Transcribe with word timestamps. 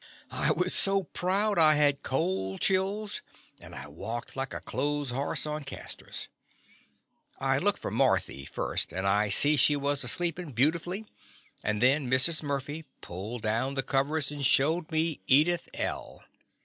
^' 0.01 0.03
I 0.31 0.49
was 0.51 0.73
so 0.73 1.03
proud 1.03 1.59
I 1.59 1.75
had 1.75 2.01
cold 2.01 2.59
chills, 2.61 3.21
and 3.59 3.75
I 3.75 3.87
walked 3.87 4.35
like 4.35 4.51
a 4.51 4.59
clothes 4.59 5.11
horse 5.11 5.45
on 5.45 5.63
castors. 5.63 6.27
I 7.37 7.59
looked 7.59 7.77
for 7.77 7.91
Marthy 7.91 8.45
first, 8.45 8.91
and 8.91 9.05
I 9.05 9.29
see 9.29 9.57
she 9.57 9.75
was 9.75 10.03
a 10.03 10.07
sleepin' 10.07 10.53
beautiful, 10.53 10.95
and 11.63 11.83
then 11.83 12.09
Mrs. 12.09 12.41
Murphy 12.41 12.85
pulled 13.01 13.43
down 13.43 13.75
the 13.75 13.83
covers 13.83 14.31
and 14.31 14.43
showed 14.43 14.91
me 14.91 15.19
Edith 15.27 15.69
L. 15.75 16.23